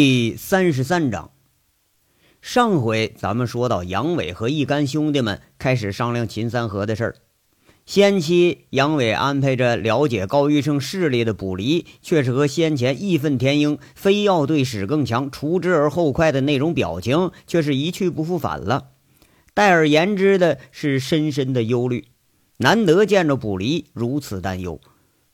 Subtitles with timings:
[0.00, 1.32] 第三十三章，
[2.40, 7.16] 上回咱们说到，杨伟和一干兄弟们开始商量秦三河的事儿。
[7.84, 18.90] 先期，杨伟安排着了解高玉胜势力的卜离，却是和先前义愤填膺、非要对史更强除之而后快的那种表情，却是一去不复返了。
[19.52, 22.04] 代而言之的是深深的忧虑。
[22.58, 24.80] 难得见着卜离如此担忧，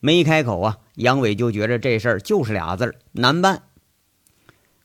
[0.00, 3.64] 没开口啊，杨伟就觉着这事儿就是俩字儿难办。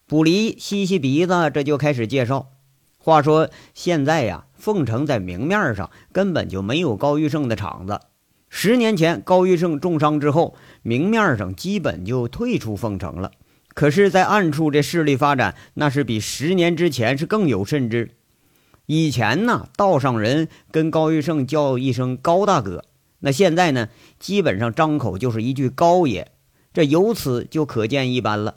[0.09, 2.49] 卜离吸吸鼻子，这就开始介绍。
[2.97, 7.99] 话说现在呀，凤城在明面上根本就没有高玉胜的场子。
[8.49, 13.29] 十年前高玉胜重伤之后，明面上基本就退出凤城了。
[13.75, 18.15] 可是，在暗处这势力发展，那是比十年之前是更有甚之。
[18.87, 22.83] 以前呢，道上人跟高玉胜叫一声高大哥，
[23.19, 26.31] 那现在呢，基本上张口就是一句高爷。
[26.73, 28.55] 这由此就可见一斑了。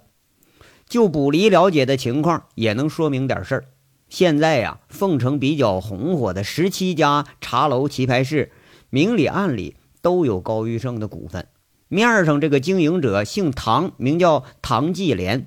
[0.92, 3.64] 就卜离了解的情况，也能说明点事儿。
[4.10, 8.52] 现在呀，凤城比较红火的十七家茶楼、棋牌室，
[8.90, 11.46] 明里暗里都有高玉胜的股份。
[11.88, 15.46] 面上这个经营者姓唐，名叫唐继莲。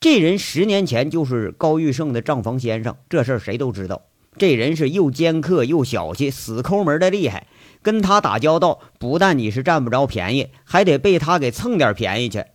[0.00, 4.04] 这人十年前就是高玉胜的账房先生，这事儿谁都知道。
[4.38, 7.48] 这人是又尖刻又小气，死抠门的厉害。
[7.82, 12.46] 跟他打交道，不但你是占不着便宜，还得被他给蹭点便宜去。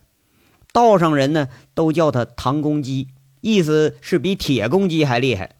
[0.76, 3.08] 道上人呢，都叫他唐公鸡，
[3.40, 5.52] 意思是比铁公鸡还厉害。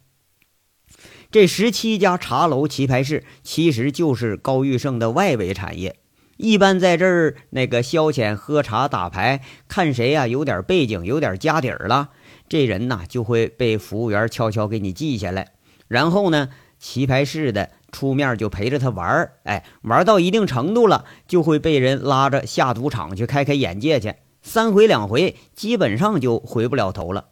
[1.31, 5.97] 这十七家茶楼、棋牌室，其实就是高玉胜的外围产业。
[6.37, 12.11] 一般在这儿那个消遣、喝茶、打牌，看谁呀有点背景、有点家底儿了，
[12.47, 15.53] 这人呐就会被服务员悄悄给你记下来。
[15.89, 24.12] 然后呢，棋牌室的出面就陪着他玩儿，哎，玩到一定程度了，就会被人拉着下赌场去开开眼界去。
[24.47, 27.31] 三回两回，基本上就回不了头了。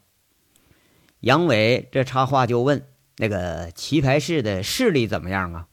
[1.21, 5.69] 杨伟这插话就问：“那个棋牌室的势力怎么样啊？”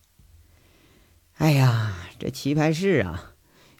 [1.37, 3.33] 哎呀，这棋牌室啊，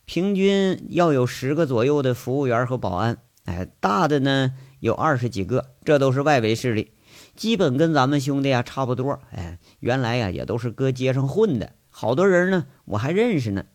[0.05, 6.93] 平均要有十个左右的服务员和保安，哎，大的呢有二十几个，这都是外围势力，
[7.35, 9.19] 基本跟咱们兄弟啊差不多。
[9.31, 13.65] 哎，原来呀也都是搁街上混的，好多人呢我还认识呢。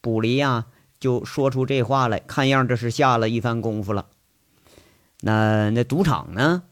[0.00, 0.66] 卜离呀。
[0.98, 4.06] 就说出这话来，看样这是下了一番功夫了。
[5.20, 6.62] 那那赌场呢？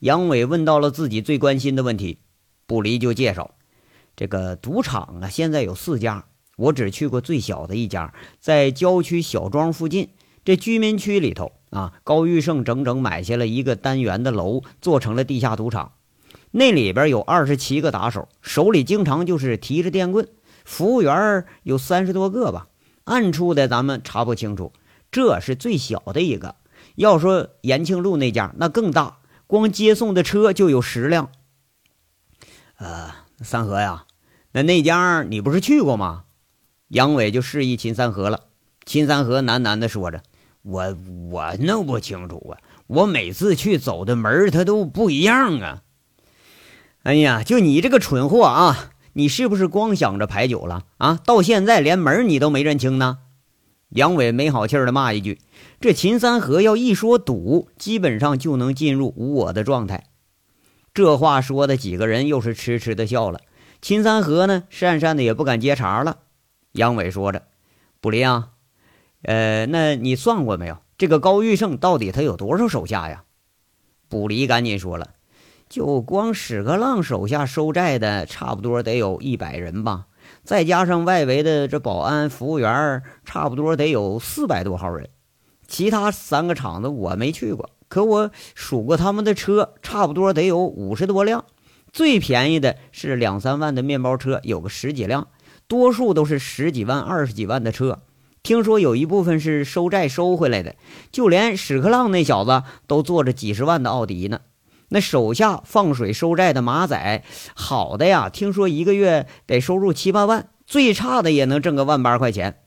[0.00, 2.18] 杨伟问到了自己最关心的问题。
[2.66, 3.54] 不离就介绍，
[4.16, 6.24] 这个赌场啊，现在有四家，
[6.56, 10.08] 我只去过最小的一家，在郊区小庄附近
[10.44, 11.94] 这居民区里头啊。
[12.02, 15.92] 高玉胜整整买下了一个单元的楼，做成了地下赌场。
[16.50, 20.28] 那里边有二十七个打手，手里经常就是提着电棍，
[20.64, 22.68] 服务员有三十多个吧。
[23.06, 24.72] 暗处的咱们查不清楚，
[25.12, 26.56] 这是最小的一个。
[26.96, 31.30] 要说延庆路那家，那更大，光接送的车就有十辆。
[32.78, 34.06] 呃，三河呀，
[34.50, 36.24] 那那家你不是去过吗？
[36.88, 38.44] 杨伟就示意秦三河了。
[38.84, 40.22] 秦三河喃喃地说着
[40.62, 40.96] ：“我
[41.30, 45.82] 我弄不清楚啊，我每次去走的门它都不一样啊。”
[47.04, 48.90] 哎呀，就你这个蠢货啊！
[49.18, 51.18] 你是不是光想着牌九了啊？
[51.24, 53.20] 到现在连门你都没认清呢？
[53.88, 55.38] 杨伟没好气儿的骂一句
[55.80, 60.04] ：“这秦三河要一说赌，基本上就能进入无我的状态。”
[60.92, 63.40] 这话说的几个人又是痴痴的笑了。
[63.80, 66.18] 秦三河呢，讪讪的也不敢接茬了。
[66.72, 67.44] 杨伟说着
[68.02, 68.50] ：“卜离啊，
[69.22, 70.76] 呃，那你算过没有？
[70.98, 73.24] 这个高玉胜到底他有多少手下呀？”
[74.10, 75.14] 卜离赶紧说了。
[75.68, 80.06] 就光史克浪手下收债的，差不多得有一百人吧，
[80.44, 85.10] 再加上外围的这保安、服务员，差不多得有四百多号人。
[85.66, 91.44] 其他三个厂子我没去过，可我数过他们的车，差不多得有五十多辆。
[91.92, 95.26] 最便宜的是两三万的面包车，有个十几辆，
[95.66, 98.02] 多数都是十几万、二十几万的车。
[98.44, 100.76] 听说有一部分是收债收回来的，
[101.10, 104.40] 就连史克浪那小子都坐着几十万的奥迪呢。
[104.88, 107.24] 那手下放水收债的马仔，
[107.54, 112.60] 好的呀，听说一个月得收入七八万，最差的也能挣个万八块钱。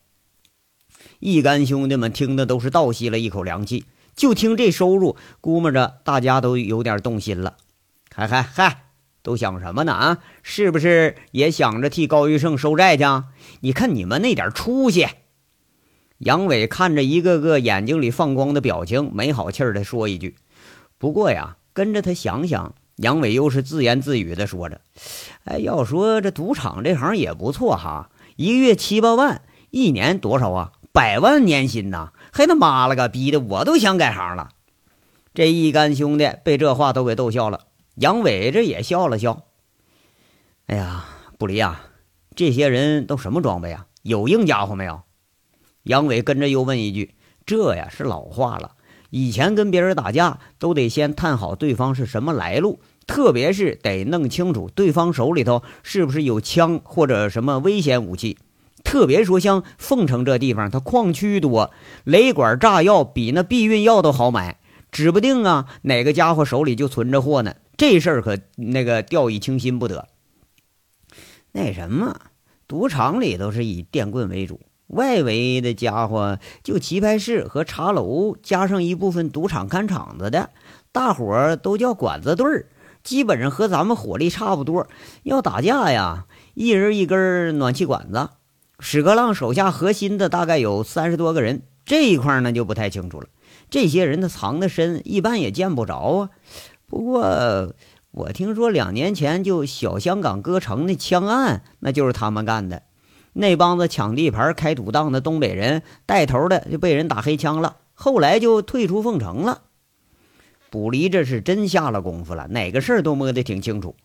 [1.19, 3.85] 一干兄弟们听的都是倒吸了一口凉气，
[4.15, 7.55] 就听这收入，估摸着大家都有点动心了。
[8.13, 8.83] 嗨嗨嗨，
[9.21, 9.93] 都想什么呢？
[9.93, 13.03] 啊，是不是也想着替高玉胜收债去？
[13.61, 15.07] 你看你们那点出息！
[16.17, 20.35] 杨伟看着一个个眼睛里放光的表情，没好气儿的说一句
[20.97, 24.81] ：“不过呀。”跟着他想想，杨伟又是自言自语的说着
[25.47, 30.73] ：“哎，要说这赌场这行也不错哈，一个月七八万，一年多少啊？
[30.91, 32.11] 百万年薪呐！
[32.33, 34.49] 还他妈了个逼的，我都想改行了。”
[35.33, 39.45] 这一干兄弟被这话都给逗笑了，杨伟这也笑了笑。
[40.65, 41.05] 哎呀，
[41.37, 41.81] 不离啊，
[42.35, 43.87] 这些人都什么装备啊？
[44.01, 45.03] 有硬家伙没有？
[45.83, 47.15] 杨伟跟着又问一句
[47.47, 48.75] ：“这呀是老话了，
[49.09, 58.37] 以前跟别人打架都得先探好对方是什么来路，特别是得弄清楚对方手里头是不是有枪或者什么危险武器。
[58.83, 61.71] 特别说像凤城这地方，它矿区多，
[62.03, 64.57] 雷管炸药比那避孕药都好买，
[64.91, 67.55] 指不定啊哪个家伙手里就存着货呢。
[67.77, 70.07] 这事儿可那个掉以轻心不得。
[71.51, 72.15] 那什么，
[72.67, 74.59] 赌场里都是以电棍为主。”
[74.89, 80.49] 外围的家伙就棋牌室和茶楼，加上一部分赌场看场子的，
[80.91, 82.67] 大伙儿都叫管子队儿，
[83.03, 84.87] 基本上和咱们火力差不多。
[85.23, 86.25] 要打架呀，
[86.55, 88.29] 一人一根暖气管子。
[88.79, 93.27] 史格浪手下核心的大概有三十多个人，这一块呢就不太清楚了。
[93.69, 96.29] 这些人他藏得深，一般也见不着啊。
[96.87, 97.73] 不过
[98.09, 102.81] 我听说两年前就小香港歌城那枪案，那就是他们干的。
[103.33, 109.61] 那帮子抢地盘、开赌档的东北人带头的就被人打黑枪了，后来就退出凤城了。
[110.69, 113.95] 卜离这是真下了功夫了，哪个事儿都摸得挺清楚。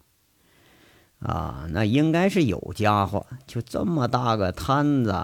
[1.18, 5.14] 啊，那应该是有家伙，就这么大个摊子。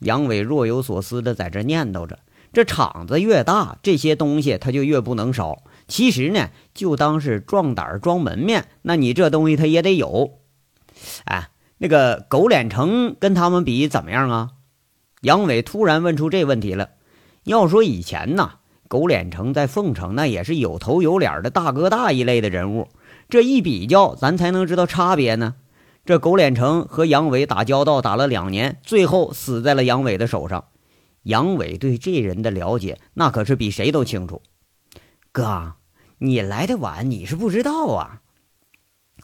[0.00, 2.18] 杨伟若有所思的在这念叨着：
[2.52, 5.62] 这场子越大，这些东西他就越不能少。
[5.86, 10.40] 其实呢，就当是壮胆装门面，那你这东西他也得有。
[11.24, 11.50] 哎。
[11.82, 14.50] 那个狗脸城跟他们比怎么样啊？
[15.22, 16.90] 杨伟突然问出这问题了。
[17.42, 22.86] 要说以前呐，狗脸城在凤城那也是有头有脸的大哥大一类的人物。
[23.28, 25.56] 这一比较，咱才能知道差别呢。
[26.04, 30.66] 这狗脸城和杨伟打交道打了两年，最后死在了杨伟的手上。
[31.24, 34.40] 杨伟对这人的了解，那可是比谁都清楚。
[35.32, 35.72] 哥，
[36.18, 38.20] 你来的晚，你是不知道啊。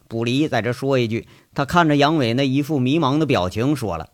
[0.09, 1.29] 卜离在这说一句。
[1.59, 4.11] 他看着杨伟那一副迷茫的表情，说了：“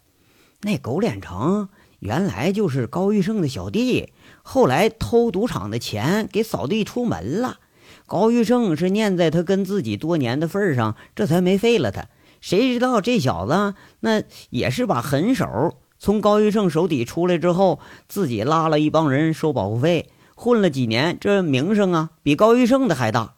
[0.65, 1.69] 那狗脸成
[1.99, 7.59] 原来就是高玉胜的小弟，后来偷赌场的钱给扫地出门了。
[8.07, 12.07] 高玉胜是念在他跟自己多年的份上，这才没废了他。
[12.41, 23.35] 谁知道这小子那也是把狠手，从高玉胜手底出来之后，自己拉了一帮人收保护费，混了几年，这名声啊比高玉胜的还大。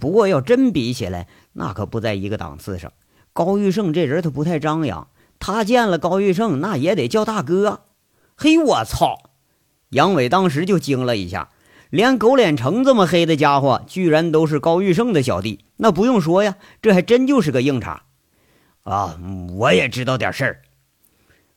[0.00, 2.90] 不过要真比起来，那可不在一个档次上。”
[3.34, 5.08] 高玉胜这人他不太张扬，
[5.40, 7.80] 他见了高玉胜那也得叫大哥。
[8.36, 9.18] 嘿，我操！
[9.90, 11.50] 杨伟当时就惊了一下，
[11.90, 15.64] 连狗脸成这么黑的家伙，居然都是高玉胜的小弟。
[15.78, 18.04] 那不用说呀，这还真就是个硬茬
[18.84, 19.18] 啊！
[19.56, 20.62] 我也知道点事儿。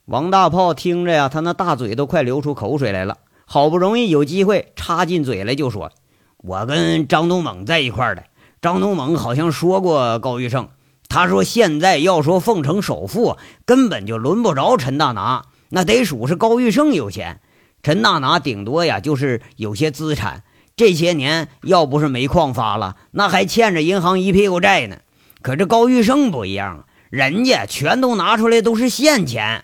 [0.06, 3.20] 王大炮听着呀，他那大嘴都快流出口水来了。
[3.46, 5.92] 好不容易有机会插进嘴来，就说
[6.38, 8.24] ：“我跟张东猛在一块儿的，
[8.62, 10.70] 张东猛好像说过高玉胜。”
[11.10, 17.42] 他说：“现在要说凤城首富，根本就轮不着陈大拿，那得数是高玉胜有钱。
[17.82, 20.44] 陈大拿顶多呀，就是有些资产。
[20.76, 24.98] 这些年要不是煤矿发了，那还欠着银行一屁股债呢。
[25.42, 29.64] 可这高玉胜不一样，人家全都拿出来都是现钱。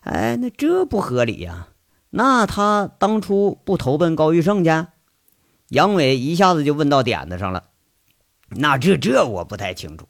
[0.00, 1.68] 哎，那这不合理呀？
[2.10, 4.70] 那他当初不投奔高玉胜去？”
[5.68, 7.64] 杨伟一下子就问到点子上了。
[8.56, 10.06] 那这这我不太清楚。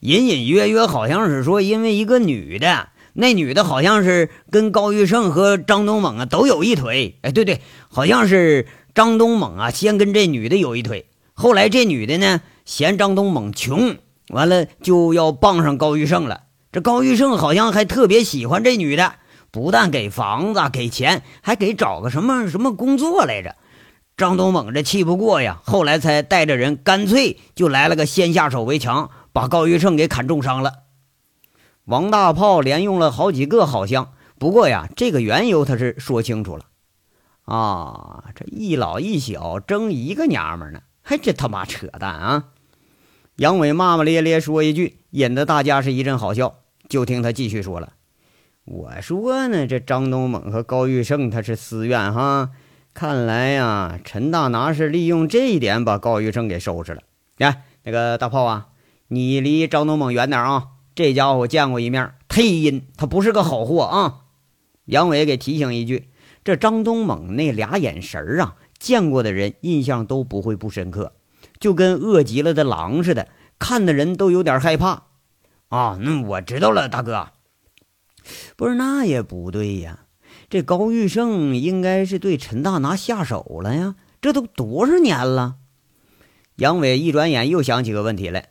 [0.00, 7.18] 隐隐约约好像是说，因为一个女的，那女的好像是跟高玉胜和张东猛啊都有一腿。
[7.22, 13.96] 哎，对对，好像是张东猛啊先跟这女的有一腿，后来这女的呢嫌张东猛穷，
[14.28, 16.42] 完了就要傍上高玉胜了。
[16.72, 19.14] 这高玉胜好像还特别喜欢这女的，
[19.50, 23.54] 不但给房子给钱，还给找个什么什么工作来着。
[24.16, 29.10] 张东猛这气不过呀，后来才带着人干脆就来了个先下手为强。
[29.32, 30.84] 把高玉胜给砍重伤了，
[31.86, 36.66] 王大炮连用了好几个好像，不过呀，这个缘由他是说清楚了。
[37.42, 42.44] 啊，这一老一小争一个娘们呢，还真他妈扯淡啊！
[43.34, 46.60] 杨伟骂骂咧咧说一句，引得大家是一阵好笑。
[46.88, 47.94] 就听他继续说了
[48.64, 52.50] ：“我说呢，这张东猛和高玉胜他是私怨哈，
[52.94, 57.02] 看来呀，陈大拿是利用这一点把高玉生给收拾了。
[57.36, 58.68] 来，那个大炮啊！”
[59.08, 60.68] 你离张东猛远点啊！
[60.94, 64.20] 这家伙见过一面，忒阴，他不是个好货啊！
[64.86, 66.08] 杨伟给提醒一句：
[66.42, 71.12] 这张东猛那俩眼神啊，见过的人印象都不会不深刻，
[71.60, 75.04] 就跟饿极了的狼似的，看的人都有点害怕
[75.68, 75.98] 啊！
[76.00, 77.28] 那我知道了，大哥。
[78.56, 80.03] 不是那也不对呀，
[80.54, 85.56] 这高玉胜应该是对陈大拿下手了呀，这都多少年了？
[86.54, 88.50] 杨伟一转眼又想起个问题来。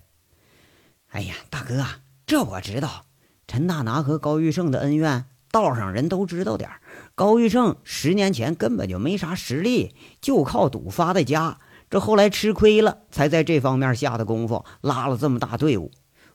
[1.12, 1.86] 哎呀，大哥，
[2.26, 3.06] 这我知道，
[3.48, 6.70] 陈大拿和高玉胜的恩怨，道上人都知道点
[7.16, 11.60] 高玉胜十年前根本就没啥实力，就靠赌发的家。
[11.90, 15.90] 这后来吃亏了，才在这方面下的功夫，拉了这么大队伍。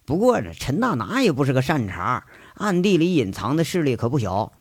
[0.07, 4.55] 不过这陈大拿也不是个善茬，暗地里隐藏的势力可不小。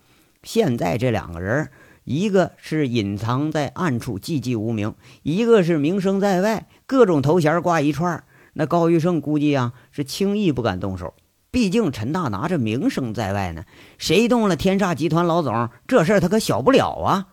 [0.47, 1.69] 现在这两个人，
[2.05, 8.23] 一个是隐藏在暗处寂寂无名，一个是名声在外，各种头衔挂一串。
[8.53, 11.13] 那高玉胜估计啊是轻易不敢动手，
[11.51, 13.65] 毕竟陈大拿这名声在外呢，
[13.97, 17.27] 谁动了天煞集团老总，这事儿他可小不了啊。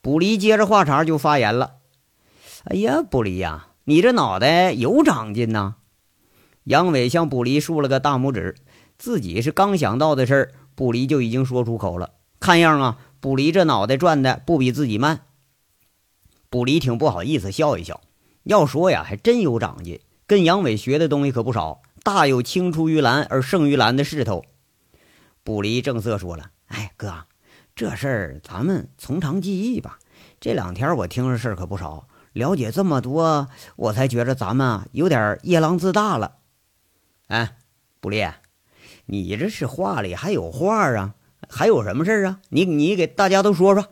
[0.00, 1.74] 卜离接着话茬就发言了。
[2.64, 5.74] 哎呀，卜离呀，你这脑袋有长进呐！
[6.64, 8.54] 杨伟向卜离竖了个大拇指，
[8.96, 12.10] 自己是刚想到的事儿，卜离就已经说出口了。
[12.42, 15.20] 看样啊，卜离这脑袋转的不比自己慢。
[16.50, 18.00] 卜离挺不好意思，笑一笑。
[18.42, 24.44] 要说呀，还真有长进，跟杨伟学的东西可不少，大有青出于蓝而胜于蓝的势头。
[25.44, 27.26] 卜离正色说了：“哎，哥，
[27.76, 30.00] 这事儿咱们从长计议吧。
[30.40, 33.46] 这两天我听着事儿可不少。”了解这么多，
[33.76, 36.38] 我才觉着咱们啊有点夜郎自大了。
[37.28, 37.56] 哎，
[38.00, 38.34] 不烈，
[39.06, 41.14] 你这是话里还有话啊？
[41.54, 42.40] 还有什么事啊？
[42.48, 43.86] 你你给大家都说说。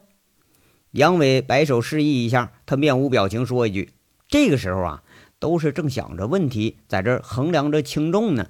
[0.93, 3.93] 杨伟摆手示意一下，他面无表情说一句
[4.29, 5.03] ：“这个时候啊，
[5.39, 8.47] 都是正想着问题，在这衡量着轻重呢。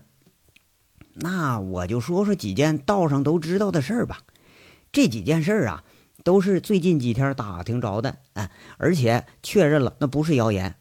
[1.14, 4.20] 那我就说说几件道上都知道的事儿吧。
[4.92, 5.82] 这几件事啊。”
[6.22, 10.74] 都是最近几天打听着的，哎，而且确认了，那不是谣言。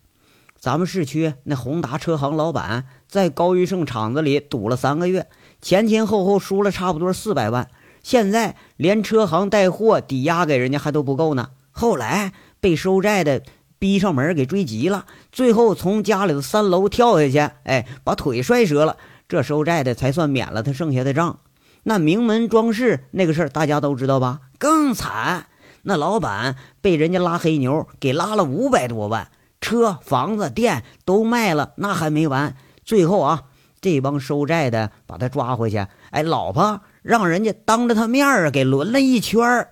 [0.60, 5.30] 咱们市区那宏达车行老板在高玉胜厂子里赌了三个月，
[5.62, 7.70] 前前后后输了差不多四百万，
[8.10, 11.52] 现在连车行带货抵押给人家还都不够呢。
[11.70, 13.44] 后来被收债的
[13.78, 18.98] 逼上门给追急了，最后从家里的三楼跳下去，哎，把腿摔折了，
[19.28, 21.38] 这收债的才算免了他剩下的账。
[21.84, 24.40] 那名门装饰那个事儿大家都知道吧？
[24.58, 25.46] 更惨，
[25.84, 29.30] 那老板被人家拉黑牛，给拉了五百多万，
[29.62, 32.56] 车、房子、店都卖了，那还没完。
[32.84, 33.44] 最后啊，
[33.80, 39.68] 这帮收债的把他抓回去，哎，老婆让人家当着他面儿给轮了一圈，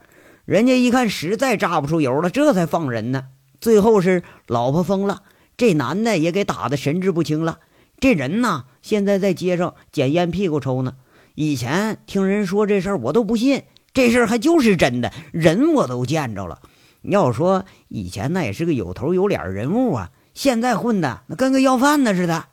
[0.45, 3.25] 人家一看实在榨不出油了，这才放人呢。
[3.59, 5.23] 最后是老婆疯了，
[5.57, 7.59] 这男的也给打的神志不清了。
[7.99, 10.95] 这人呢，现在在街上捡烟屁股抽呢。
[11.33, 13.63] 以前听人说这事儿，我都不信。
[13.93, 16.61] 这事儿还就是真的，人我都见着了。
[17.01, 22.45] 要说以前那也是个有头有脸人物啊，现在混的那跟个要饭的似的。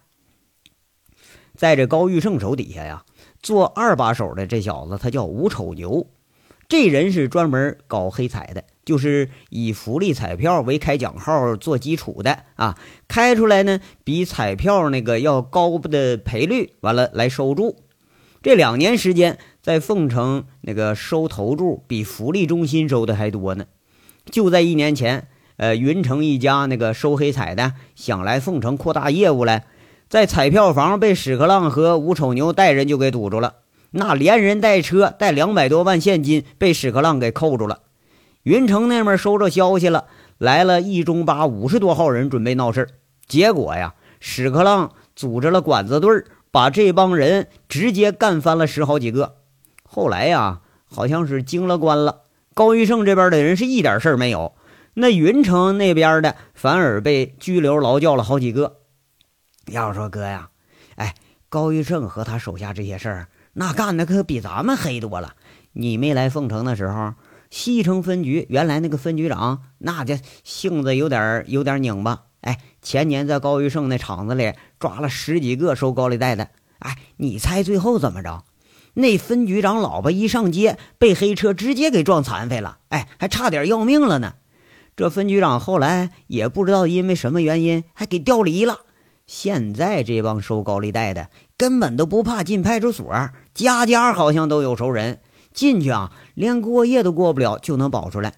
[1.55, 3.05] 在这高玉胜手底下呀，
[3.45, 6.07] 做二把手的这小子他叫吴丑牛，
[6.67, 17.77] 这人是专门搞黑彩的，就是以福利彩票为开奖号做基础的啊，开出来呢比彩票那个要高的赔率，完了来收注。
[18.43, 23.67] 这两年时间，在凤城那个收投注比福利中心收的还多呢。
[24.25, 29.67] 就在一年前，呃，云城一家那个收黑彩的想来凤城扩大业务来，
[30.09, 33.55] 在彩票房被屎壳郎和吴丑牛带人就给堵住了。
[33.91, 37.81] 那连人带车带两百多万现金被屎壳郎给扣住了。
[38.43, 40.07] 云城那边收着消息了，
[40.39, 42.89] 来了一中八五十多号人准备闹事
[43.27, 46.25] 结果呀，屎壳郎组织了管子队。
[46.51, 49.39] 把这帮人直接干翻了十好几个，
[49.83, 52.21] 后来呀，好像是惊了官了。
[52.55, 54.53] 高玉胜这边的人是一点事儿没有，
[54.95, 58.77] 那云城那边的反而被拘留劳教了好几个。
[59.67, 60.51] 要说哥呀，
[60.97, 61.15] 哎，
[61.49, 65.35] 高玉胜和他手下这些事儿，那干的可比咱们黑多了。
[65.73, 67.15] 你没来凤城的时候，
[67.51, 72.25] 西城分局原来那个分局长，那家性子有点有点拧巴。
[72.41, 76.51] 哎，前年在高玉胜那厂子里抓了十几个收高利贷的。
[76.79, 78.45] 哎，你猜最后怎么着？
[78.93, 82.79] 那分局长老婆一上街，被黑车直接给撞残废了。
[82.91, 84.35] 哎，还差点要命了呢。
[84.95, 88.81] 这分局长后来也不知道因为什么原因，还给调离了。
[89.27, 93.11] 现在这帮收高利贷的根本都不怕进派出所，
[93.55, 95.21] 家家好像都有熟人，
[95.53, 98.35] 进去啊，连过夜都过不了，就能保出来。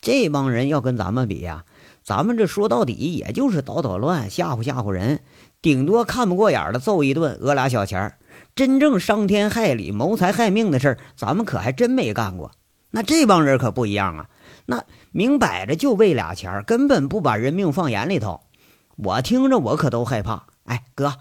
[0.00, 1.64] 这帮人要跟咱们比呀。
[2.02, 5.20] 咱们这说到底也就是捣捣乱、吓唬吓唬人，
[5.60, 8.14] 顶多看不过眼的揍一顿，讹俩小钱
[8.54, 12.50] 真正伤天害理、谋财害命的事儿，咱们可还真没干过。
[12.90, 14.26] 那这帮人可不一样啊，
[14.66, 18.40] 那明摆着就为俩钱根本不把人命放眼里头。
[19.02, 20.46] 我听着我可都害怕。
[20.64, 21.14] 哎，哥，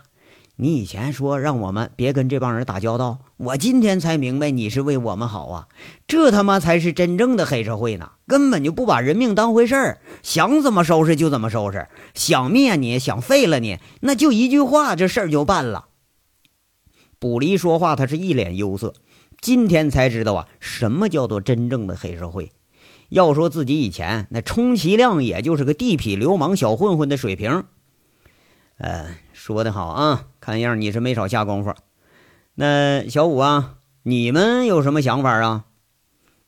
[0.57, 5.67] 你以前说让我们别跟这帮人打交道，我今天才明白你是为我们好啊！
[6.05, 15.85] 这他妈才是真正的黑社会呢，根本就不把人命当回事儿，想怎么收拾就怎么收拾，想灭你想废了你，那就一句话，这事儿就办了。
[17.17, 18.93] 卜离说话，他是一脸忧色，
[19.39, 22.51] 今天才知道啊，什么叫做真正的黑社会。
[23.09, 27.65] 要说自己以前那充其量也就是个地痞流氓小混混的水平。
[28.77, 31.73] 呃，说的好啊，看样你是没少下功夫。
[32.55, 35.65] 那小五啊，你们有什么想法啊？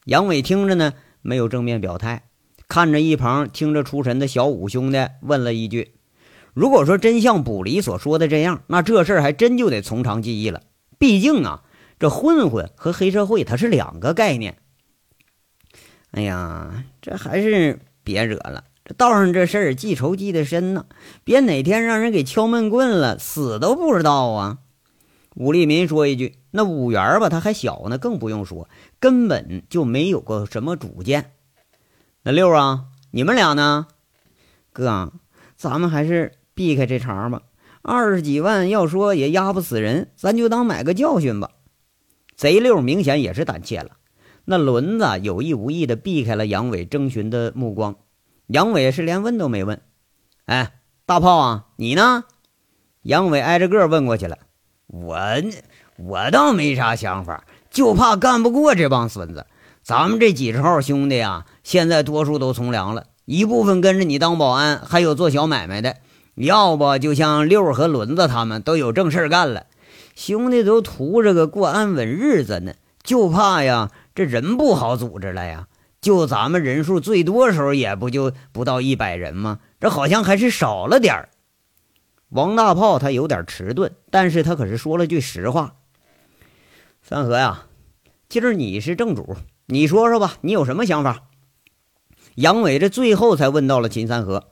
[0.06, 2.30] 杨伟听着呢，没有正面表态，
[2.68, 5.96] 看着一旁听着出神的小五兄弟，问了一句
[6.54, 10.62] ：“如果说真像卜离所说的这样，那这事儿还真就得从长计议了。
[10.98, 11.64] 毕竟啊，
[12.00, 14.58] 这混混和黑社会它是两个概念。
[16.12, 20.86] 哎呀，这还是别惹了。”这道上这事儿记仇记得深呢，
[21.24, 24.58] 别哪天让人给敲闷棍了，死都不知道啊！
[25.36, 28.68] 武立民说一句：“那五元吧，他还小呢，更不用说，
[29.00, 31.32] 根本就没有过什么主见。”
[32.24, 33.88] 那六啊，你们俩呢？
[34.74, 35.14] 哥，
[35.56, 37.44] 咱们还是避开这茬吧。
[37.84, 41.52] 二十几万，要说也压不死人，咱就当买个教训吧。
[42.36, 43.92] 贼六明显也是胆怯了。
[44.46, 47.96] 那轮子有意无意的避开了杨伟征询的目光。
[48.48, 49.82] 杨伟是连问都没问，
[50.46, 50.74] 哎，
[51.06, 52.26] 大炮啊，你呢？
[53.04, 54.38] 杨伟挨着个问过去了。
[54.88, 55.18] 我
[55.98, 59.46] 我倒没啥想法，就怕干不过这帮孙子。
[59.82, 65.96] 咱们这几十号兄弟啊，现在多数都从良了，一部分跟着你当保安，还有做小买卖的。
[66.36, 69.66] 要不就像六和轮子他们都有正事干了，
[70.16, 75.68] 兄弟都图着个过安稳日子呢，就怕呀，这人不好组织了呀。
[76.02, 79.60] 就咱们人数最多时候，也不就不到一百人吗？
[79.80, 81.30] 这好像还是少了点儿。
[82.30, 85.76] 王大炮他有点迟钝，但是他可是说了句实话。
[87.04, 87.68] 三河呀，
[88.30, 89.36] 今儿你是正主，
[89.68, 91.24] 你说说吧，你有什么想法？
[92.36, 94.48] 杨伟这最后才问到了秦三河，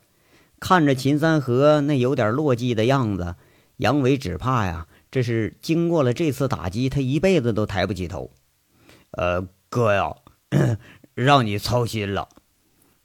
[0.60, 3.36] 看着秦三河那有点落寂的样子，
[3.78, 8.30] 杨伟只怕呀，这是经过了这次打击，他一辈子都抬不起头。
[9.12, 10.16] 呃，哥呀。
[11.14, 12.30] 让你操心了，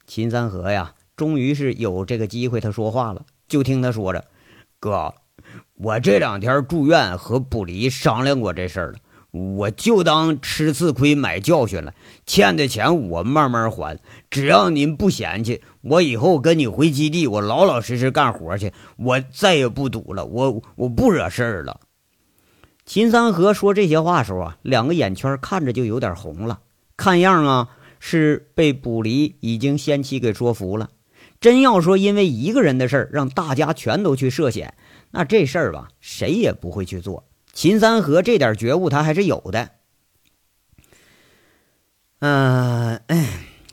[0.07, 3.25] 秦三河呀，终于是有这个机会，他说话了。
[3.49, 4.23] 就听他说着
[4.79, 5.13] ：“哥，
[5.73, 8.99] 我这两天住院，和卜离商量过这事儿了，
[9.31, 11.93] 我就当吃次亏买教训了。
[12.25, 21.81] 欠的钱我慢慢还，只要您不嫌弃，我以后跟你回基地，我老老实实干活去，我再也不赌了，我我不惹事儿了。”
[22.85, 26.61] 秦三河说这些话时候啊，两个眼圈看着就有点红了，
[26.95, 27.69] 看样啊。
[27.97, 30.91] 是被卜离已经先期给说服了。
[31.39, 34.75] 真要说因为一个人的事儿让大家全都去涉险，
[35.09, 37.27] 那这事儿吧，谁也不会去做。
[37.51, 39.71] 秦三河这点觉悟他还是有的。
[42.19, 43.01] 嗯，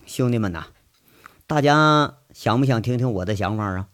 [0.07, 0.69] 兄弟们呐，
[1.47, 3.89] 大家想不想听听我的想法啊？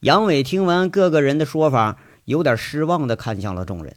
[0.00, 3.96] 杨伟听完各个人的说法，有点失望的看向了众人。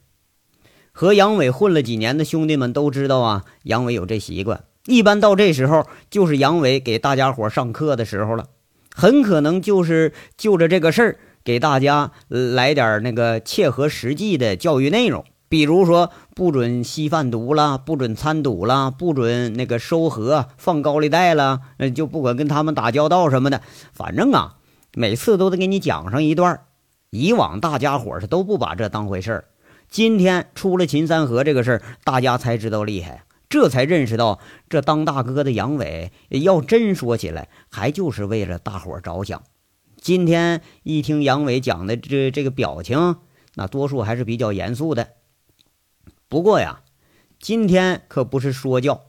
[0.91, 4.63] 和杨伟混了几年的兄弟们都知道啊，杨伟有这习惯。
[4.85, 8.45] 一般到这时候，就是杨伟给大家伙上课的时候了，
[8.95, 21.61] 很可能就是就着这个事儿给大家来点那个切合实际的教育内容，比如说不准吸贩毒了，不准参赌了，不准那个收合放高利贷了，
[21.93, 23.61] 就不管跟他们打交道什么的，
[23.93, 24.55] 反正啊，
[24.93, 26.61] 每次都得给你讲上一段。
[27.11, 29.45] 以往大家伙是都不把这当回事儿，
[29.89, 33.23] 今天出了秦三河这个事儿，大家才知道厉害。
[33.49, 39.41] 这才认识到，这当大哥的杨伟，要真说起来，还就是为了大伙着想。
[39.99, 43.17] 今天一听杨伟讲的这这个表情，
[43.55, 45.09] 那多数还是比较严肃的。
[46.27, 46.81] 不过呀，
[47.39, 49.01] 今天可不是说教。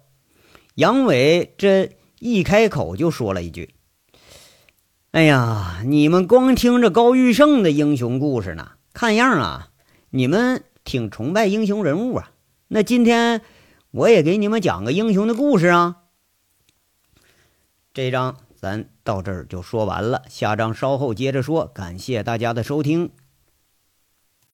[0.76, 3.74] 杨伟这一开口就说了一句
[5.12, 9.68] ：“哎呀，你们光听着高玉胜的英雄故事呢，看样啊，
[10.08, 12.32] 你们挺崇拜英雄人物啊。
[12.68, 13.42] 那今天。”
[13.92, 16.04] 我也给你们讲个英雄的故事啊！
[17.92, 21.66] 这章咱到这儿就说完了，下章稍后接着说。
[21.74, 23.10] 感谢大家的收听。